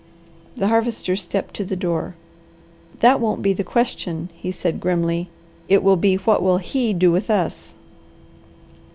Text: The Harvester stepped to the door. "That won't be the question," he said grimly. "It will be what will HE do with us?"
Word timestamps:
The 0.57 0.69
Harvester 0.69 1.15
stepped 1.15 1.53
to 1.53 1.63
the 1.63 1.75
door. 1.75 2.15
"That 3.01 3.19
won't 3.19 3.43
be 3.43 3.53
the 3.53 3.63
question," 3.63 4.29
he 4.33 4.51
said 4.51 4.79
grimly. 4.79 5.29
"It 5.69 5.83
will 5.83 5.95
be 5.95 6.15
what 6.15 6.41
will 6.41 6.57
HE 6.57 6.93
do 6.93 7.11
with 7.11 7.29
us?" 7.29 7.75